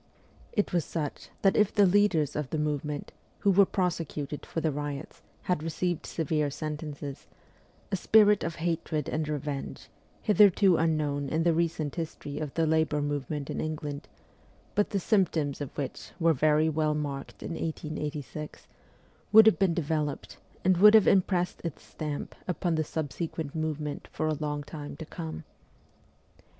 [0.53, 3.11] It was such that if the leaders of the movement,
[3.41, 7.27] who were prosecuted for the riots, had received severe sentences,
[7.91, 9.89] a spirit of hatred and revenge,
[10.23, 14.07] hitherto unknown in the recent history of the labour movement in England,
[14.73, 18.67] but the symptoms of which were very well marked in 1886,
[19.31, 24.27] would have been developed, and would have impressed its stamp upon the subsequent movement for
[24.27, 25.43] a long time to come.